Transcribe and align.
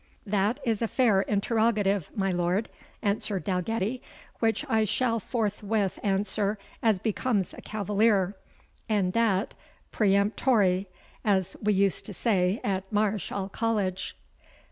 "That 0.25 0.59
is 0.63 0.81
a 0.81 0.87
fair 0.87 1.21
interrogative, 1.21 2.09
my 2.15 2.31
lord," 2.31 2.69
answered 3.03 3.43
Dalgetty, 3.43 4.01
"which 4.39 4.65
I 4.67 4.83
shall 4.83 5.19
forthwith 5.19 5.99
answer 6.01 6.57
as 6.81 6.97
becomes 6.97 7.53
a 7.53 7.61
cavalier, 7.61 8.35
and 8.89 9.13
that 9.13 9.53
PEREMPTORIE, 9.91 10.87
as 11.23 11.55
we 11.61 11.73
used 11.73 12.07
to 12.07 12.15
say 12.15 12.59
at 12.63 12.91
Mareschal 12.91 13.49
College." 13.49 14.17